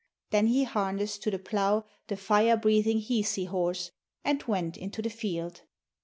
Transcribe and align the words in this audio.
Then 0.31 0.47
he 0.47 0.63
harnessed 0.63 1.21
to 1.21 1.29
the 1.29 1.37
plough 1.37 1.85
the 2.07 2.17
fire 2.17 2.57
breathing 2.57 2.97
Hisi 2.99 3.45
horse, 3.45 3.91
and 4.25 4.41
went 4.47 4.75
into 4.75 4.99
the 5.03 5.11
field. 5.11 5.61